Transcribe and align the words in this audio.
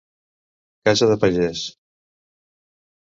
Casa 0.87 1.09
de 1.11 1.17
pagès. 1.25 1.61